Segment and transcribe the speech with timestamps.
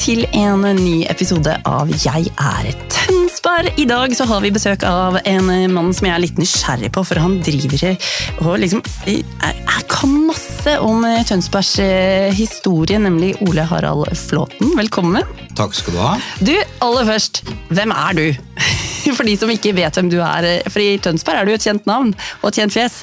[0.00, 3.68] til en ny episode av Jeg er Tønsberg.
[3.76, 7.02] I dag så har vi besøk av en mann som jeg er litt nysgjerrig på,
[7.04, 7.98] for han driver
[8.40, 14.72] og liksom jeg, jeg kan masse om Tønsbergs eh, historie, nemlig Ole Harald Flåten.
[14.78, 15.26] Velkommen.
[15.58, 16.14] Takk skal du ha.
[16.40, 16.54] Du,
[16.86, 18.26] aller først, hvem er du?
[19.18, 20.48] For de som ikke vet hvem du er.
[20.72, 23.02] For i Tønsberg er du et kjent navn og et kjent fjes.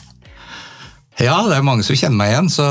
[1.17, 2.49] Ja, det er mange som kjenner meg igjen.
[2.53, 2.65] Så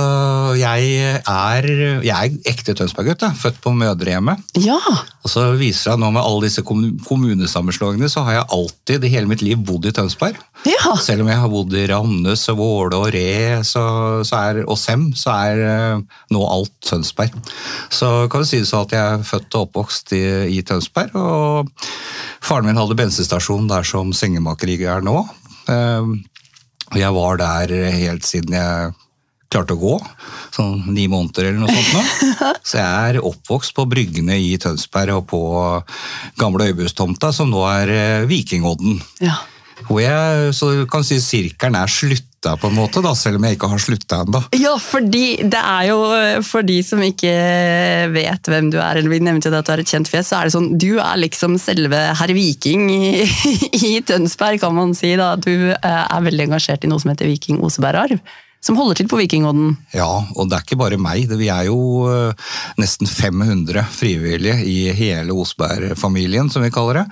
[0.55, 1.67] jeg er,
[2.07, 3.25] jeg er ekte Tønsberg-gutt.
[3.41, 4.39] Født på mødrehjemmet.
[4.63, 4.79] Ja.
[5.27, 9.31] Og så viser det nå med alle disse kommunesammenslåingene, så har jeg alltid i hele
[9.31, 10.39] mitt liv bodd i Tønsberg.
[10.69, 10.95] Ja.
[11.03, 13.83] Selv om jeg har bodd i Ramnes, og Våle og Re så,
[14.27, 17.35] så er, og Sem, så er eh, nå alt Tønsberg.
[17.91, 20.23] Så kan du si det sånn at jeg er født og oppvokst i,
[20.55, 21.19] i Tønsberg.
[21.19, 21.91] Og
[22.47, 25.19] faren min hadde bensinstasjon der som sengemaker er nå.
[26.93, 28.95] Og jeg var der helt siden jeg
[29.53, 29.95] klarte å gå,
[30.55, 31.93] sånn ni måneder eller noe sånt.
[31.95, 32.53] nå.
[32.69, 35.43] Så jeg er oppvokst på bryggene i Tønsberg og på
[36.41, 38.99] gamle Øybustomta, som nå er eh, Vikingodden.
[39.23, 39.39] ja.
[39.85, 43.47] Hvor jeg, så du kan si sirkelen er slutta på en måte, da, selv om
[43.47, 44.41] jeg ikke har slutta ennå.
[44.57, 45.99] Ja, fordi det er jo
[46.47, 47.33] For de som ikke
[48.15, 50.49] vet hvem du er, eller vi nevnte at du er et kjent fjes, så er
[50.49, 53.27] det sånn Du er liksom selve herr Viking i,
[53.91, 55.13] i Tønsberg, kan man si.
[55.19, 55.35] da.
[55.37, 58.23] Du eh, er veldig engasjert i noe som heter Viking Osebergarv.
[58.67, 59.77] Som holder til på Vikingodden.
[59.95, 61.31] Ja, og det er ikke bare meg.
[61.39, 61.79] Vi er jo
[62.11, 62.47] øh,
[62.81, 67.05] nesten 500 frivillige i hele Osberg-familien, som vi kaller det.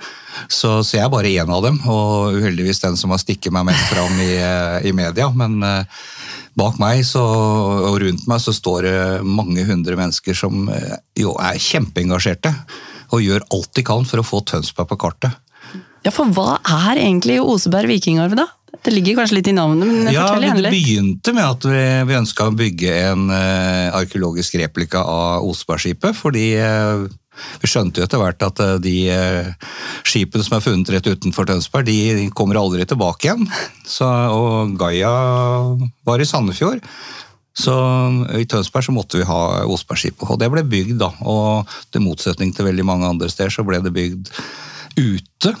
[0.49, 3.69] Så, så, jeg er bare én av dem, og uheldigvis den som har stikket meg
[3.69, 5.29] mest fram i, øh, i media.
[5.31, 6.03] Men uh,
[6.59, 10.67] bak meg så, og rundt meg så står det mange hundre mennesker som
[11.15, 12.51] jo er kjempeengasjerte.
[13.15, 15.39] Og gjør alt de kan for å få Tønsberg på kartet.
[16.03, 18.49] Ja, for hva er egentlig Oseberg vikingarv, da?
[18.83, 20.73] Det ligger kanskje litt i navnet, men ja, fortell gjerne litt.
[20.73, 26.17] Det begynte med at vi, vi ønska å bygge en uh, arkeologisk replika av Osebergskipet.
[26.17, 27.05] Fordi uh,
[27.61, 28.95] vi skjønte jo etter hvert at uh, de
[30.07, 33.45] skipene som er funnet rett utenfor Tønsberg, de kommer aldri tilbake igjen.
[33.95, 35.13] Så, og Gaia
[36.07, 36.83] var i Sandefjord.
[37.55, 37.71] Så
[38.35, 40.97] I Tønsberg så måtte vi ha Osbergskipet, og det ble bygd.
[40.99, 44.33] da, og Til motsetning til veldig mange andre steder så ble det bygd
[44.99, 45.55] ute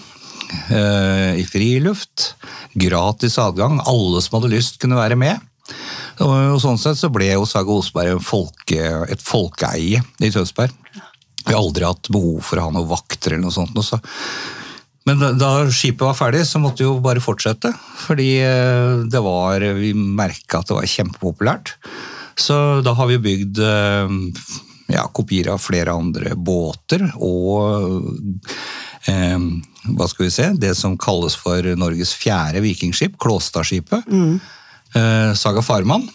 [1.35, 2.33] i friluft.
[2.73, 3.79] Gratis adgang.
[3.87, 5.43] Alle som hadde lyst, kunne være med.
[6.23, 10.73] Og sånn sett så ble jo Saga Osberg folke, et folkeeie i Tønsberg.
[11.45, 13.75] Vi har aldri hatt behov for å ha noen vakter eller noe sånt.
[13.77, 13.99] Også.
[15.05, 17.73] Men da, da, skipet var ferdig, så måtte vi jo bare fortsette.
[18.05, 18.29] Fordi
[19.11, 21.75] det var, vi merka at det var kjempepopulært.
[22.39, 22.55] Så
[22.85, 23.61] da har vi bygd
[24.91, 28.57] ja, kopier av flere andre båter og eh,
[29.05, 34.07] hva skal vi se, det som kalles for Norges fjerde vikingskip, Klåstadskipet.
[34.09, 34.39] Mm.
[34.95, 36.07] Eh, Saga Farman.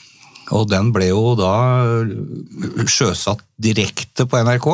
[0.56, 1.54] Og den ble jo da
[2.90, 4.70] sjøsatt direkte på NRK.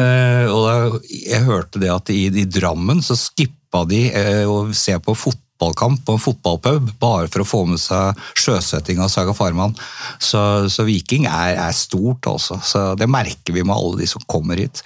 [0.00, 0.74] Eh, og da,
[1.08, 6.04] jeg hørte det at i, i Drammen så skippa de eh, å se på fotballkamp
[6.04, 9.72] på en fotballpub bare for å få med seg sjøsetting av Saga Farman.
[10.18, 12.60] Så, så Viking er, er, stort, altså.
[12.60, 14.84] Så det merker vi med alle de som kommer hit.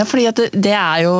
[0.00, 1.12] Ja, fordi det, det, er jo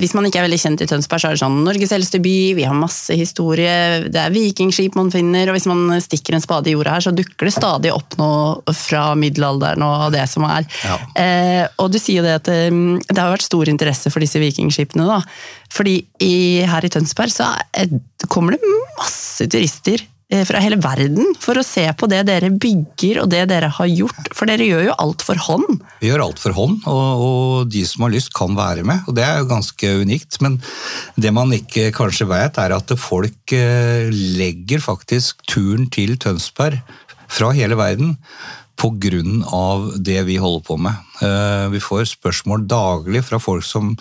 [0.00, 2.36] Hvis man ikke er veldig kjent i Tønsberg, så er det sånn Norges eldste by,
[2.56, 3.74] vi har masse historie,
[4.08, 7.12] det er vikingskip man finner, og hvis man stikker en spade i jorda her, så
[7.14, 10.64] dukker det stadig opp noe fra middelalderen og det som er.
[10.86, 10.96] Ja.
[11.20, 15.06] Eh, og du sier jo det at det har vært stor interesse for disse vikingskipene,
[15.10, 15.20] da.
[15.74, 16.34] Fordi i,
[16.66, 17.92] her i Tønsberg så er,
[18.32, 20.02] kommer det masse turister
[20.48, 24.32] fra hele verden for å se på det dere bygger og det dere har gjort.
[24.34, 25.84] For dere gjør jo alt for hånd.
[26.02, 29.06] Vi gjør alt for hånd, og, og de som har lyst kan være med.
[29.06, 30.40] og Det er jo ganske unikt.
[30.44, 30.58] Men
[31.20, 36.82] det man ikke kanskje vet, er at folk legger faktisk turen til Tønsberg
[37.34, 38.14] fra hele verden
[39.46, 40.92] av det vi holder på med.
[41.72, 43.94] Vi får spørsmål daglig fra folk som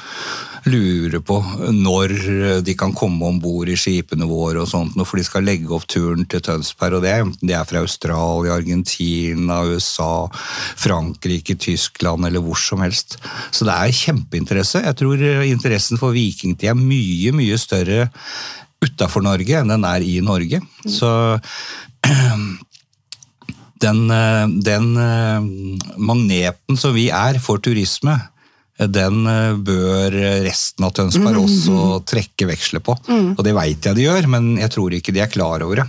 [0.66, 1.38] lurer på
[1.72, 5.72] når de kan komme om bord i skipene våre, og sånt, for de skal legge
[5.72, 6.96] opp turen til Tønsberg.
[6.98, 10.28] og det de er fra Australia, Argentina, USA,
[10.76, 13.18] Frankrike, Tyskland eller hvor som helst.
[13.52, 14.84] Så det er kjempeinteresse.
[14.84, 18.10] Jeg tror interessen for vikingtid er mye, mye større
[18.84, 20.60] utafor Norge enn den er i Norge.
[20.88, 21.40] Så
[23.84, 24.06] den,
[24.64, 24.94] den,
[26.00, 28.16] magneten som vi er for turisme,
[28.80, 29.28] den
[29.64, 31.44] bør resten av Tønsberg mm.
[31.44, 32.96] også trekke veksler på.
[33.06, 33.36] Mm.
[33.36, 35.88] Og det veit jeg de gjør, men jeg tror ikke de er klar over det.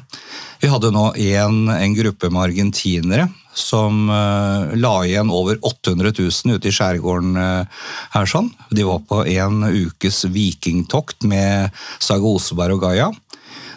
[0.65, 6.57] Vi hadde nå en, en gruppe med argentinere som uh, la igjen over 800 000
[6.57, 8.29] ute i skjærgården uh, her.
[8.29, 8.51] sånn.
[8.75, 11.71] De var på en ukes vikingtokt med
[12.03, 13.11] Saga Oseberg og Gaia.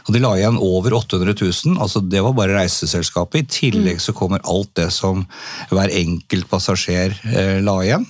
[0.08, 3.44] Og de la igjen over 800 000, altså det var bare reiseselskapet.
[3.44, 5.26] I tillegg så kommer alt det som
[5.68, 8.08] hver enkelt passasjer eh, la igjen.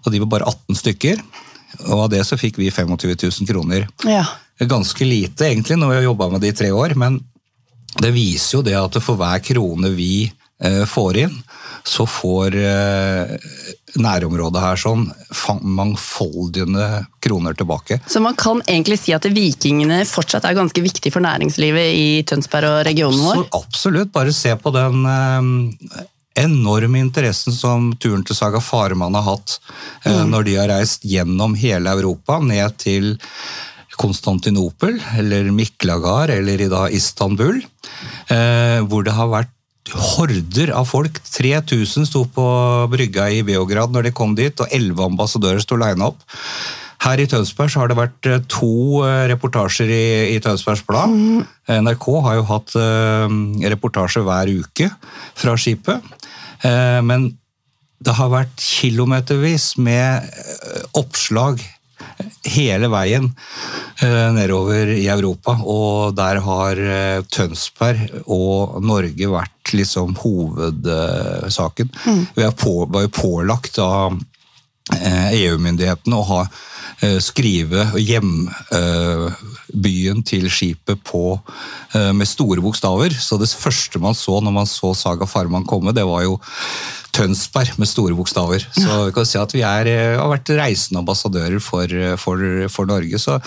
[0.00, 1.20] Og de var bare 18 stykker.
[1.86, 3.84] Og av det så fikk vi 25 000 kroner.
[4.08, 4.24] Ja.
[4.60, 7.20] Ganske lite egentlig når vi har jobba med det i tre år, men
[8.00, 10.24] det viser jo det at for hver krone vi
[10.62, 11.36] eh, får inn,
[11.86, 13.34] så får eh,
[14.00, 15.06] nærområdet her sånn
[15.62, 18.00] mangfoldige kroner tilbake.
[18.06, 22.70] Så man kan egentlig si at vikingene fortsatt er ganske viktig for næringslivet i Tønsberg
[22.70, 23.42] og regionen vår?
[23.42, 26.04] Så absolutt, bare se på den eh,
[26.44, 29.58] enorme interessen som turen til Saga Faremann har hatt
[30.04, 33.16] eh, når de har reist gjennom hele Europa, ned til
[34.00, 37.58] Konstantinopel, eller Miklagard, eller i dag Istanbul,
[38.32, 39.56] eh, hvor det har vært
[39.94, 41.20] horder av folk.
[41.34, 42.44] 3000 sto på
[42.92, 46.22] brygga i Beograd når de kom dit, og 11 ambassadører sto lina opp.
[47.00, 51.14] Her i Tønsberg har det vært eh, to eh, reportasjer i, i Tønsbergs Blad.
[51.70, 53.30] NRK har jo hatt uh,
[53.72, 54.90] reportasje hver uke
[55.38, 56.04] fra skipet.
[56.60, 57.30] Uh, men
[58.00, 61.60] det har vært kilometervis med eh, oppslag
[62.50, 63.26] hele veien
[64.02, 71.88] eh, nedover i Europa, og der har eh, Tønsberg og Norge vært liksom hovedsaken.
[72.36, 74.18] Vi er på, var jo pålagt av
[74.96, 76.42] eh, EU-myndighetene å ha
[77.24, 79.38] skrive hjembyen
[80.28, 81.40] til skipet på,
[82.12, 83.08] med store bokstaver.
[83.16, 86.36] Så det første man så når man så Saga Farman komme, det var jo
[87.14, 88.64] Tønsberg med store bokstaver.
[88.74, 92.44] Så vi kan si at vi er, eh, har vært reisende ambassadører for, eh, for,
[92.72, 93.18] for Norge.
[93.18, 93.38] Så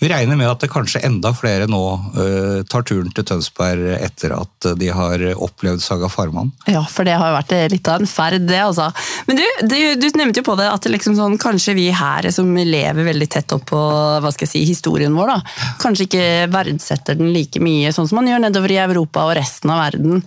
[0.00, 1.82] vi regner med at det kanskje enda flere nå
[2.16, 6.52] uh, tar turen til Tønsberg etter at de har opplevd Saga Farman.
[6.70, 8.90] Ja, for det har jo vært litt av en ferd, det altså.
[9.28, 12.28] Men du, du, du nevnte jo på det at det liksom sånn, kanskje vi her
[12.34, 13.80] som lever veldig tett opp på
[14.24, 18.20] hva skal jeg si, historien vår, da, kanskje ikke verdsetter den like mye, sånn som
[18.20, 20.22] man gjør nedover i Europa og resten av verden.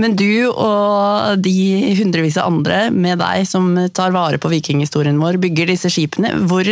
[0.00, 1.56] Men du og de
[2.00, 6.34] hundrevis av andre med deg som tar vare på vikinghistorien vår, bygger disse skipene.
[6.50, 6.68] Hvor,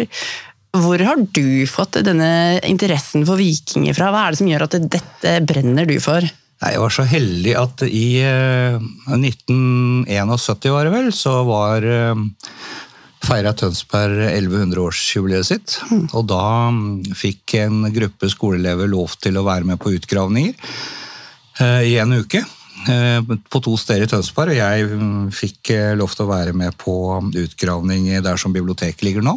[0.76, 4.12] hvor har du fått denne interessen for vikinger fra?
[4.12, 6.26] Hva er det som gjør at dette brenner du for?
[6.60, 8.76] Jeg var så heldig at i eh,
[9.16, 12.24] 1971 var det vel, så var eh,
[13.24, 15.78] feira Tønsberg 1100-årsjubileet sitt.
[16.12, 20.52] Og da mm, fikk en gruppe skoleelever lov til å være med på utgravninger
[21.60, 22.44] eh, i en uke.
[22.88, 26.54] Eh, På to steder i Tønsberg, og jeg mm, fikk eh, lov til å være
[26.56, 26.94] med på
[27.44, 29.36] utgravning der som biblioteket ligger nå.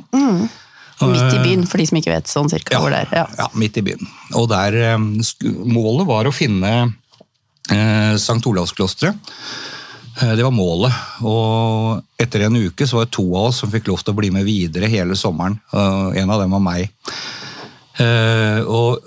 [1.03, 3.13] Midt i byen, for de som ikke vet sånn cirka hvor det er.
[3.23, 3.25] Ja.
[3.41, 4.07] Ja, midt i byen.
[4.39, 4.97] Og der eh,
[5.67, 6.71] Målet var å finne
[7.73, 8.39] eh, St.
[8.47, 9.17] Olavsklosteret.
[10.21, 10.95] Eh, Det var målet.
[11.27, 14.19] Og etter en uke så var det to av oss som fikk lov til å
[14.21, 15.57] bli med videre hele sommeren.
[15.73, 16.93] En av dem var meg.
[18.01, 19.03] Eh, og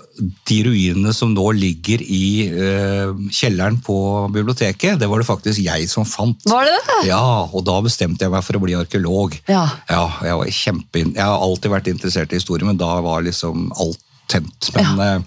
[0.47, 3.97] de ruinene som nå ligger i eh, kjelleren på
[4.31, 6.39] biblioteket, det var det faktisk jeg som fant.
[6.47, 6.99] Var det det?
[7.09, 9.35] Ja, og da bestemte jeg meg for å bli arkeolog.
[9.51, 9.65] Ja.
[9.91, 11.03] Ja, jeg var kjempe...
[11.03, 14.71] Jeg har alltid vært interessert i historie, men da var liksom alt tent.
[14.75, 15.19] Men ja.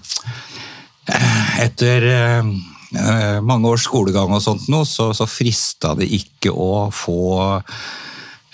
[1.61, 2.51] etter eh,
[2.97, 7.21] eh, mange års skolegang og sånt nå, så, så frista det ikke å få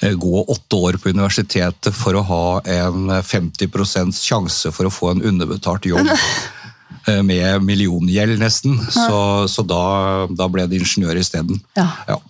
[0.01, 5.23] gå åtte år på universitetet for å ha en 50% sjanse for å få en
[5.25, 6.11] underbetalt jobb.
[7.07, 8.77] eh, Med milliongjeld, nesten.
[8.93, 9.83] Så, så da,
[10.29, 11.61] da ble det ingeniør isteden.
[11.79, 11.89] Ja.
[12.07, 12.21] Ja.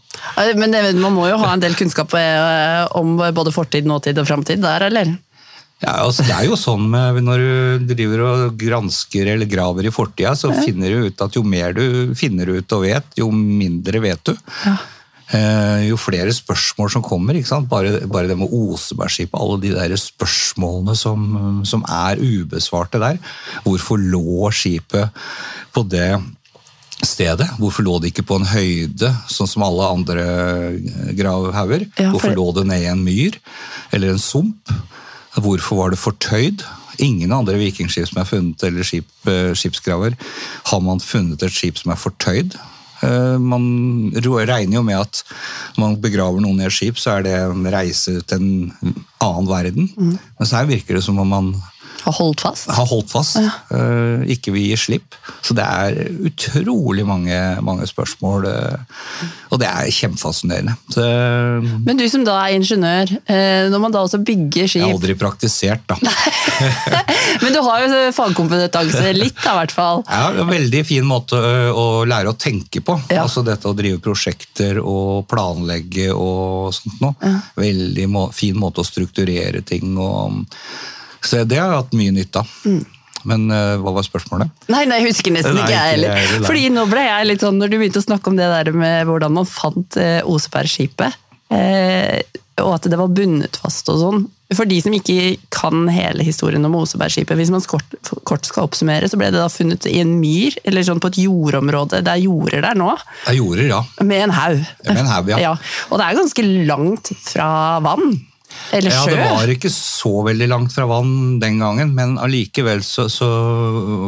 [0.58, 4.64] Men man må jo ha en del kunnskap eh, om både fortid, nåtid og framtid
[4.64, 5.18] der, eller?
[5.78, 7.42] Ja, altså Det er jo sånn med, når
[7.84, 11.76] du driver og gransker eller graver i fortida, så finner du ut at jo mer
[11.78, 14.34] du finner ut og vet, jo mindre vet du.
[14.66, 14.86] Eh,
[15.34, 17.36] jo flere spørsmål som kommer.
[17.68, 23.20] Bare, bare det med Osebergskipet, alle de der spørsmålene som, som er ubesvarte der.
[23.66, 25.10] Hvorfor lå skipet
[25.76, 26.14] på det
[27.04, 27.50] stedet?
[27.60, 30.24] Hvorfor lå det ikke på en høyde, sånn som alle andre
[31.18, 31.88] gravhauger?
[31.98, 33.36] Ja, for- Hvorfor lå det ned i en myr
[33.92, 34.72] eller en sump?
[35.38, 36.64] Hvorfor var det fortøyd?
[37.04, 40.16] Ingen andre vikingskip som er funnet, eller skip, eh, skipsgraver,
[40.72, 42.56] har man funnet et skip som er fortøyd.
[43.06, 45.24] Eh, Man regner jo med at
[45.78, 49.50] når man begraver noen i et skip, så er det en reise til en annen
[49.50, 49.90] verden.
[49.98, 51.52] Men så her virker det som om man
[52.08, 52.70] Har holdt fast?
[52.72, 55.18] har holdt fast, eh, ikke vil gi slipp.
[55.44, 55.98] Så det er
[56.30, 60.74] utrolig mange, mange spørsmål, Uh, og det er kjempefascinerende.
[60.94, 64.82] Så jeg Men du som da er ingeniør, uh, når man da også bygger skip
[64.82, 65.98] Jeg har aldri praktisert, da.
[67.44, 70.04] Men du har jo fagkompetanse, litt da, i hvert fall.
[70.08, 71.40] Ja, en veldig fin måte
[71.74, 72.98] å lære å tenke på.
[73.12, 73.26] Ja.
[73.26, 77.34] Altså dette å drive prosjekter og planlegge og sånt noe.
[77.58, 80.46] Veldig må, fin måte å strukturere ting og
[81.22, 82.54] Så det har jeg hatt mye nytte av.
[83.28, 84.66] Men uh, hva var spørsmålet?
[84.72, 87.60] Nei, nei, jeg husker nesten Nei, ikke jeg heller, Fordi nå ble jeg litt sånn,
[87.60, 91.18] når du begynte å snakke om det der med hvordan man fant uh, Osebergskipet,
[91.52, 94.24] uh, og at det var bundet fast og sånn.
[94.56, 99.10] For de som ikke kan hele historien om Osebergskipet, hvis man kort, kort skal oppsummere,
[99.12, 102.00] så ble det da funnet i en myr, eller sånn på et jordområde.
[102.06, 102.94] Det er jorder der nå.
[103.26, 103.82] Det er jorder, ja.
[104.08, 104.64] Med en haug.
[104.88, 105.42] Med en haug, ja.
[105.50, 105.54] ja.
[105.92, 107.50] Og det er ganske langt fra
[107.84, 108.16] vann.
[108.72, 109.06] Eller Ja.
[109.08, 113.28] Det var ikke så veldig langt fra vann den gangen, men allikevel så, så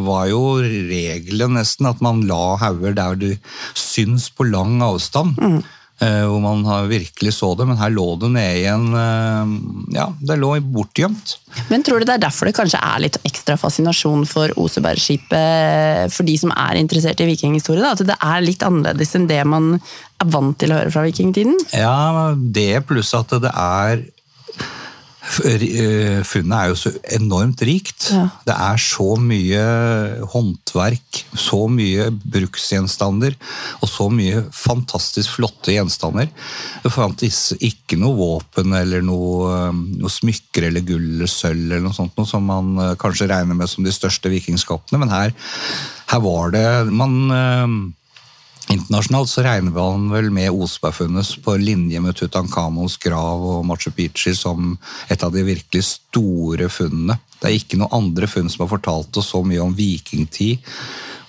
[0.05, 3.29] var jo regelen nesten at man la hauger der du
[3.77, 5.39] syns på lang avstand.
[5.39, 5.59] Mm.
[6.01, 9.55] eh, Hvor man virkelig så det, men her lå det nede i en eh,
[9.95, 11.37] Ja, det lå bortgjemt.
[11.69, 16.27] Men tror du det er derfor det kanskje er litt ekstra fascinasjon for Osebergskipet for
[16.27, 17.95] de som er interessert i vikinghistorie?
[17.95, 19.75] At det er litt annerledes enn det man
[20.19, 21.57] er vant til å høre fra vikingtiden?
[21.73, 24.07] Ja, det pluss at det er
[25.29, 28.09] Funnet er jo så enormt rikt.
[28.13, 28.25] Ja.
[28.47, 29.61] Det er så mye
[30.33, 33.35] håndverk, så mye bruksgjenstander
[33.79, 36.31] og så mye fantastisk flotte gjenstander.
[36.83, 41.85] Det fantes ikke noe våpen eller noe, eh, noe smykker eller gull eller sølv eller
[41.85, 45.35] noe sånt, noe som man eh, kanskje regner med som de største vikingskapene, men her,
[46.09, 47.79] her var det man eh,
[48.69, 54.35] Internasjonalt så regner man vel med Osebergfunnet på linje med Tutankhamons grav og Machu Picchu
[54.37, 54.75] som
[55.09, 57.17] et av de virkelig store funnene.
[57.39, 60.61] Det er ikke noen andre funn som har fortalt oss så mye om vikingtid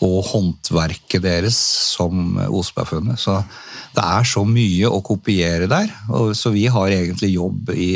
[0.05, 1.57] og håndverket deres
[1.95, 3.21] som Osebergfunnet.
[3.21, 3.41] Så
[3.91, 5.89] det er så mye å kopiere der,
[6.39, 7.91] så vi har egentlig jobb i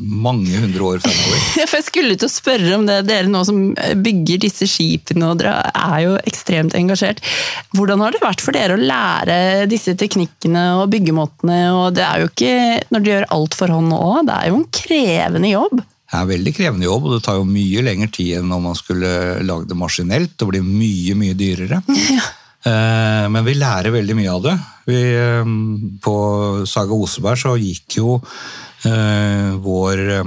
[0.00, 1.42] mange hundre år fremover.
[1.68, 5.42] For jeg skulle til å spørre om det, dere nå som bygger disse skipene, og
[5.42, 7.20] dere er jo ekstremt engasjert.
[7.76, 11.60] Hvordan har det vært for dere å lære disse teknikkene og byggemåtene?
[11.76, 12.56] og Det er jo ikke,
[12.88, 15.84] når dere gjør alt for hånd òg, det er jo en krevende jobb.
[16.08, 18.62] Det er en veldig krevende jobb, og det tar jo mye lengre tid enn om
[18.70, 19.10] man skulle
[19.44, 20.32] lage det maskinelt.
[20.40, 21.82] Det blir mye, mye dyrere.
[22.68, 23.28] Ja.
[23.30, 24.52] Men vi lærer veldig mye av det.
[24.88, 25.44] Vi, eh,
[26.02, 26.14] på
[26.68, 28.16] Saga Oseberg så gikk jo
[28.88, 30.24] eh, vår eh,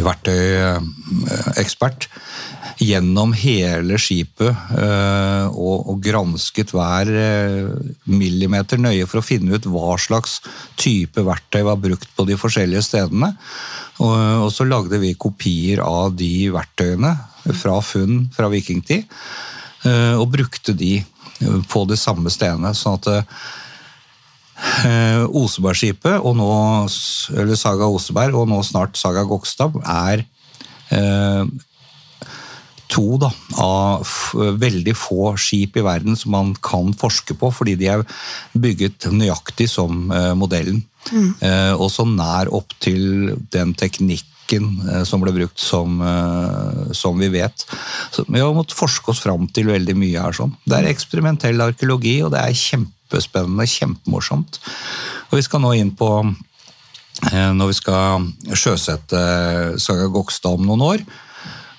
[0.00, 2.08] verktøyekspert
[2.80, 7.68] gjennom hele skipet eh, og, og gransket hver eh,
[8.08, 10.38] millimeter nøye for å finne ut hva slags
[10.80, 13.34] type verktøy var brukt på de forskjellige stedene.
[14.00, 17.14] Og, og så lagde vi kopier av de verktøyene
[17.60, 19.04] fra funn fra vikingtid,
[19.84, 22.72] eh, og brukte de eh, på de samme stedene.
[22.76, 23.06] sånn at
[24.88, 26.52] eh, Osebergskipet, og nå,
[27.36, 30.24] eller Saga Oseberg, og nå snart Saga Gokstad, er
[30.96, 31.44] eh,
[32.90, 33.30] to da,
[33.62, 34.08] av
[34.60, 38.04] veldig få skip i verden som man kan forske på, fordi de er
[38.58, 40.82] bygget nøyaktig som eh, modellen.
[41.10, 46.02] Eh, og så nær opp til den teknikken eh, som ble brukt som,
[46.96, 47.66] som vi vet.
[48.12, 50.36] Så vi har måttet forske oss fram til veldig mye her.
[50.36, 50.54] Sånn.
[50.66, 54.62] Det er eksperimentell arkeologi, og det er kjempespennende, kjempemorsomt.
[55.30, 56.12] Og vi skal nå inn på
[57.20, 59.18] når vi skal sjøsette
[59.82, 61.02] Saga Gokstad om noen år,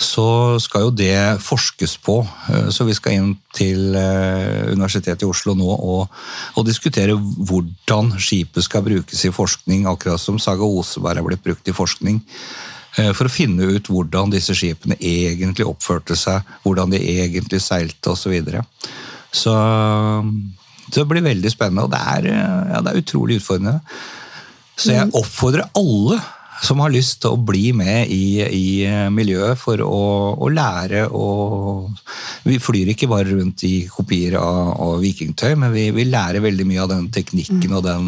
[0.02, 1.14] så skal jo det
[1.46, 2.18] forskes på.
[2.50, 6.10] Eh, Så vi skal inn til eh, Universitetet i Oslo nå og,
[6.58, 11.68] og diskutere hvordan skipet skal brukes i forskning, akkurat som Saga Oseberg er blitt brukt
[11.70, 12.22] i forskning.
[12.98, 18.12] eh, For å finne ut hvordan disse skipene egentlig oppførte seg, hvordan de egentlig seilte
[18.12, 18.24] osv.
[18.24, 18.66] Så, videre.
[19.32, 19.54] så
[20.92, 22.32] det blir veldig spennende, og det er,
[22.74, 23.80] ja, det er utrolig utfordrende.
[24.76, 26.18] Så jeg oppfordrer alle
[26.62, 28.66] som har lyst til å bli med i, i
[29.14, 30.02] miljøet for å,
[30.38, 31.90] å lære og
[32.46, 36.68] Vi flyr ikke bare rundt i kopier av, av vikingtøy, men vi, vi lærer veldig
[36.70, 38.08] mye av den teknikken og den,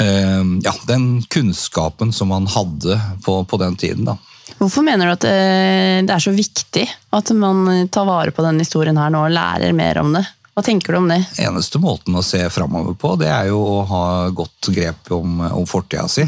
[0.00, 4.08] eh, ja, den kunnskapen som man hadde på, på den tiden.
[4.08, 4.18] da.
[4.58, 6.84] Hvorfor mener du at eh, det er så viktig
[7.16, 10.26] at man tar vare på denne historien her nå og lærer mer om det?
[10.52, 11.22] Hva tenker du om det?
[11.40, 14.04] Eneste måten å se framover på, det er jo å ha
[14.36, 16.26] godt grep om, om fortida si.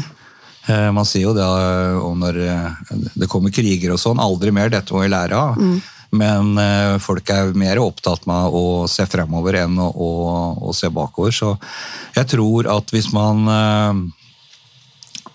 [0.67, 1.47] Eh, Man sier jo det
[1.99, 5.59] om når eh, det kommer kriger og sånn, aldri mer, dette må vi lære av.
[6.13, 10.09] Men eh, folk er mer opptatt med å se fremover enn å, å,
[10.69, 11.33] å se bakover.
[11.33, 11.55] Så
[12.15, 14.03] jeg tror at hvis man eh,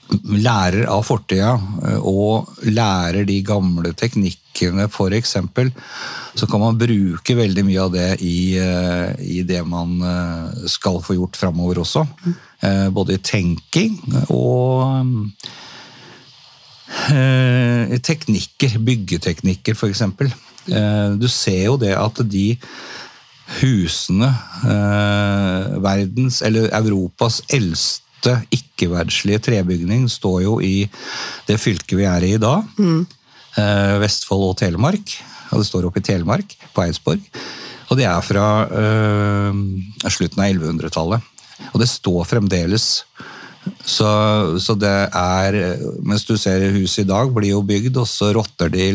[0.08, 5.36] lærer av fortida eh, og lærer de gamle teknikkene f.eks.,
[6.38, 11.00] så kan man bruke veldig mye av det i, eh, i det man eh, skal
[11.04, 12.06] få gjort framover også.
[12.90, 14.00] Både i tenking
[14.34, 15.14] og
[18.02, 20.02] teknikker, byggeteknikker f.eks.
[21.22, 22.48] Du ser jo det at de
[23.60, 24.32] husene,
[25.86, 28.40] verdens, eller Europas eldste
[28.78, 30.86] ikke-verdslige trebygning, står jo i
[31.48, 32.62] det fylket vi er i i dag.
[32.78, 33.06] Mm.
[33.98, 35.16] Vestfold og Telemark.
[35.50, 37.20] og det står oppe i Telemark, på Eidsborg.
[37.88, 39.54] Og det er fra øh,
[40.12, 41.34] slutten av 1100-tallet.
[41.72, 42.86] Og det står fremdeles.
[43.84, 44.08] Så,
[44.62, 45.56] så, det er
[46.06, 48.86] Mens du ser huset i dag, blir jo bygd, og så rotter de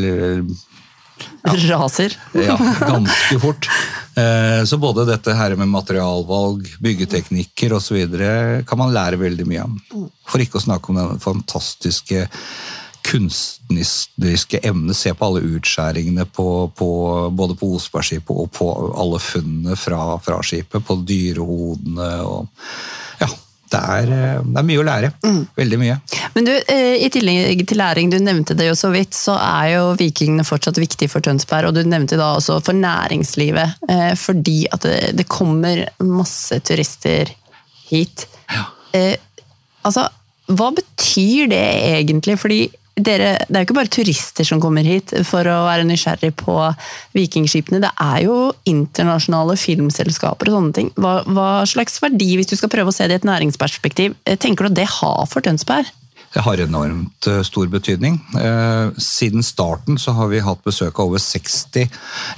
[1.44, 1.54] ja.
[1.74, 2.16] Raser.
[2.34, 3.68] ja, ganske fort.
[4.16, 8.04] Eh, så både dette her med materialvalg, byggeteknikker osv.
[8.68, 9.82] kan man lære veldig mye om.
[10.30, 12.28] For ikke å snakke om den fantastiske
[13.04, 14.96] kunstneriske evne.
[14.96, 16.90] Se på alle utskjæringene på, på,
[17.36, 20.86] både på Osbergskipet og på alle funnene fra, fra skipet.
[20.86, 22.48] På dyrehodene og
[23.22, 23.30] Ja.
[23.72, 24.10] Det er,
[24.44, 25.10] det er, mye å lære.
[25.26, 25.40] Mm.
[25.58, 25.96] Veldig mye.
[26.36, 29.72] Men du, eh, I tillegg til læring, du nevnte det jo så vidt, så er
[29.74, 31.72] jo vikingene fortsatt viktige for Tønsberg.
[31.72, 37.34] Og du nevnte da også for næringslivet, eh, fordi at det, det kommer masse turister
[37.90, 38.28] hit.
[38.54, 38.68] Ja.
[38.94, 39.16] Eh,
[39.88, 40.06] altså,
[40.54, 41.66] hva betyr det
[41.96, 42.38] egentlig?
[42.42, 42.62] Fordi
[42.94, 46.58] dere, det er jo ikke bare turister som kommer hit for å være nysgjerrig på
[47.18, 47.82] vikingskipene.
[47.82, 48.38] Det er jo
[48.70, 50.92] internasjonale filmselskaper og sånne ting.
[51.02, 54.38] Hva, hva, slags verdi, hvis du skal prøve å se det i et næringsperspektiv, eh,
[54.38, 55.90] tenker du at det har for Tønsberg?
[56.34, 58.20] Det har enormt eh, stor betydning.
[58.38, 61.90] Eh, siden starten så har vi hatt besøk av over 60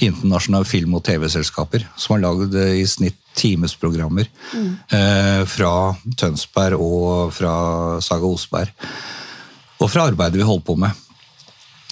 [0.08, 4.70] internasjonale film- og TV-selskaper som har lagd i snitt timesprogrammer mm.
[5.52, 5.72] fra
[6.16, 7.56] Tønsberg og fra
[8.00, 8.72] Saga Osberg
[9.80, 11.06] og fra arbeidet vi holdt på med.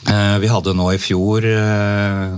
[0.03, 2.33] Eh, vi hadde nå i fjor eh,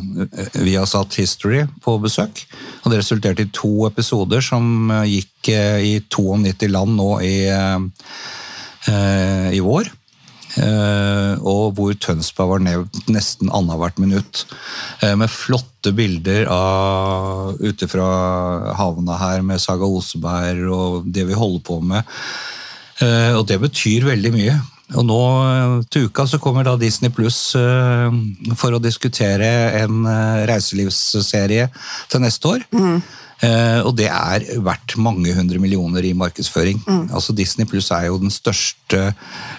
[0.62, 2.44] Viasat History på besøk.
[2.84, 7.38] og Det resulterte i to episoder som eh, gikk i 92 land nå i,
[9.54, 9.90] i vår.
[11.46, 14.42] Og hvor Tønsberg var nevnt nesten annethvert minutt.
[15.04, 18.08] Med flotte bilder av, ute fra
[18.80, 22.10] havna her med Saga Oseberg og det vi holder på med.
[23.38, 24.58] Og det betyr veldig mye.
[24.94, 25.20] Og nå
[25.50, 28.14] eh, til uka så kommer da Disney Pluss uh,
[28.58, 29.48] for å diskutere
[29.82, 31.70] en uh, reiselivsserie
[32.12, 32.66] til neste år.
[32.76, 33.00] Mm.
[33.42, 36.84] Uh, og det er verdt mange hundre millioner i markedsføring.
[36.86, 37.08] Mm.
[37.18, 39.10] Altså Disney Pluss er jo den største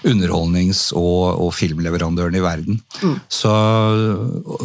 [0.07, 2.79] underholdnings- og, og filmleverandøren i verden.
[3.03, 3.19] Mm.
[3.27, 3.51] Så,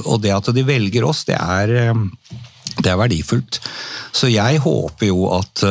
[0.06, 1.92] og det at de velger oss, det er,
[2.78, 3.58] det er verdifullt.
[4.14, 5.64] Så jeg håper jo at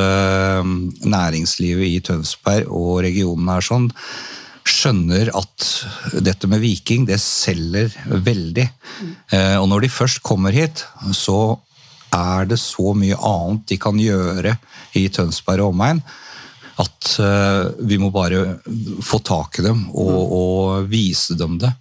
[1.05, 3.89] næringslivet i Tønsberg og regionen er sånn
[4.67, 5.67] skjønner at
[6.23, 8.67] dette med Viking, det selger veldig.
[9.01, 9.13] Mm.
[9.61, 10.83] Og når de først kommer hit,
[11.17, 11.57] så
[12.11, 14.57] er det så mye annet de kan gjøre
[14.99, 16.03] i Tønsberg og omegn
[16.81, 18.57] at uh, vi må bare
[19.05, 20.33] få tak i dem og, mm.
[20.37, 21.71] og, vise dem det.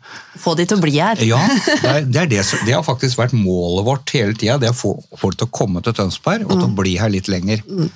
[0.41, 1.21] Få de til å bli her.
[1.25, 4.59] ja, det, er, det, er det, det, har faktisk vært målet vårt hele tida.
[4.61, 6.79] Det å få folk til å komme til Tønsberg og til å mm.
[6.83, 7.63] bli her litt lenger.
[7.67, 7.89] Mm.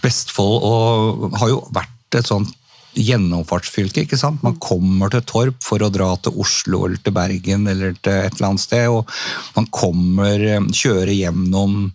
[0.00, 2.56] Vestfold og, har jo vært et sånt
[2.94, 4.04] gjennomfartsfylke.
[4.04, 4.42] ikke sant?
[4.42, 8.36] Man kommer til Torp for å dra til Oslo eller til Bergen eller til et
[8.36, 8.88] eller annet sted.
[8.88, 9.10] og
[9.56, 11.92] Man kommer, eh, kjører gjennom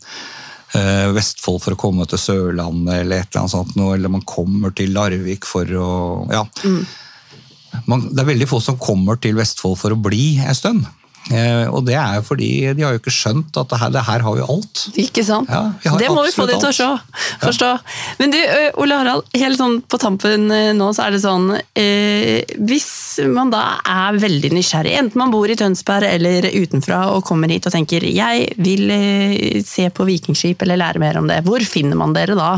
[0.73, 4.71] eh, Vestfold for å komme til Sørlandet eller et eller annet sånt, eller man kommer
[4.75, 5.89] til Larvik for å
[6.31, 6.45] ja.
[6.63, 6.85] Mm.
[7.91, 10.85] Man, det er veldig få som kommer til Vestfold for å bli en stund.
[11.33, 14.03] Eh, og det er jo fordi de har jo ikke skjønt at det her, det
[14.05, 14.83] her har vi alt.
[15.01, 15.49] Ikke sant?
[15.49, 16.89] Ja, det må vi få dem til å se,
[17.41, 17.69] forstå.
[17.71, 17.95] Ja.
[18.19, 18.37] Men du,
[18.83, 20.45] Ole Harald, helt sånn på tampen
[20.77, 22.89] nå så er det sånn eh, Hvis
[23.31, 27.65] man da er veldig nysgjerrig, enten man bor i Tønsberg eller utenfra og kommer hit
[27.65, 28.91] og tenker jeg vil
[29.65, 32.53] se på vikingskip eller lære mer om det, hvor finner man dere da?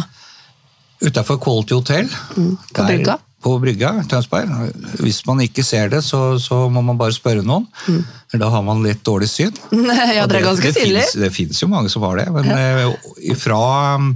[1.08, 2.10] Utafor Quality Hotel.
[2.36, 3.17] Mm, på brygga?
[3.47, 4.51] På brygga Tønsberg.
[4.99, 7.67] Hvis man ikke ser det, så, så må man bare spørre noen.
[7.88, 8.01] Mm.
[8.41, 9.53] Da har man litt dårlig syn.
[10.17, 11.05] ja, det er ganske tidlig.
[11.15, 12.27] Det fins jo mange som har det.
[12.36, 12.89] Men ja.
[12.89, 13.62] Eh, fra
[13.95, 14.12] um,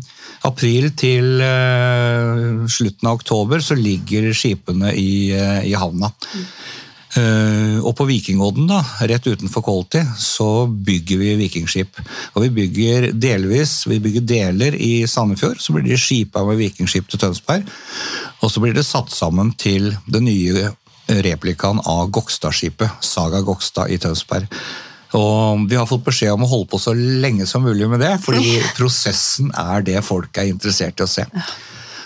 [0.47, 6.11] april til uh, slutten av oktober så ligger skipene i, uh, i havna.
[6.11, 6.47] Mm.
[7.11, 11.99] Uh, og på Vikingodden, da, rett utenfor Kolti, så bygger vi vikingskip.
[12.35, 17.09] Og vi bygger delvis, vi bygger deler i Sandefjord, så blir de skipa med vikingskip
[17.11, 17.67] til Tønsberg.
[18.39, 20.71] Og så blir det satt sammen til den nye
[21.11, 24.47] replikaen av Gokstadskipet, Saga Gokstad i Tønsberg.
[25.17, 28.13] Og Vi har fått beskjed om å holde på så lenge som mulig med det,
[28.23, 31.27] fordi prosessen er det folk er interessert i å se.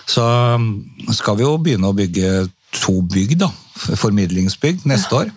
[0.09, 0.69] Så um,
[1.13, 2.47] skal vi jo begynne å bygge
[2.81, 3.49] to bygg, da.
[3.99, 5.33] Formidlingsbygg neste år.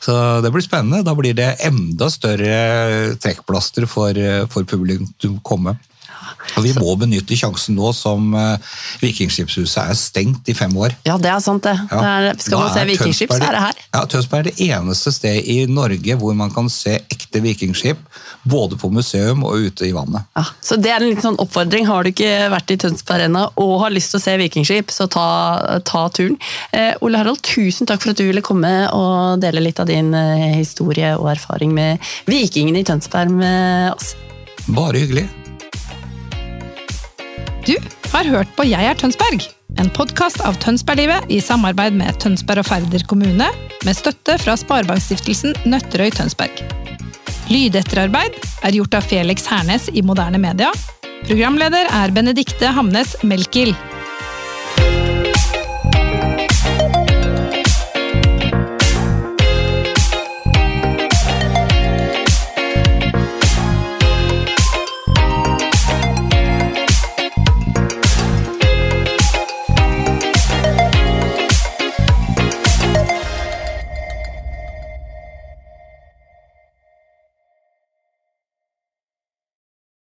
[0.00, 1.04] Så det blir spennende.
[1.04, 4.16] Da blir det enda større trekkplaster for,
[4.52, 5.76] for publikum å komme.
[6.56, 10.94] Og vi må benytte sjansen nå som uh, Vikingskipshuset er stengt i fem år.
[11.06, 11.76] Ja, det er sant det.
[11.90, 12.00] Ja.
[12.00, 13.80] det er, skal Da man se vikingskip, så er det her.
[13.90, 18.00] Ja, Tønsberg er det eneste sted i Norge hvor man kan se ekte vikingskip,
[18.42, 20.28] både på museum og ute i vannet.
[20.38, 21.88] Ja, så det er en litt sånn oppfordring.
[21.88, 25.08] Har du ikke vært i Tønsberg ennå og har lyst til å se vikingskip, så
[25.10, 25.26] ta,
[25.86, 26.38] ta turen.
[26.76, 30.12] Eh, Ole Harald, tusen takk for at du ville komme og dele litt av din
[30.16, 34.14] eh, historie og erfaring med vikingene i Tønsberg med oss.
[34.70, 35.28] Bare hyggelig.
[37.70, 37.76] Du
[38.10, 39.44] har hørt på Jeg er Tønsberg,
[39.78, 43.46] en podkast av Tønsberglivet i samarbeid med Tønsberg og Færder kommune,
[43.86, 46.64] med støtte fra Sparebankstiftelsen Nøtterøy Tønsberg.
[47.46, 50.72] Lydetterarbeid er gjort av Felix Hernes i Moderne Media.
[51.28, 53.70] Programleder er Benedikte Hamnes Melkil.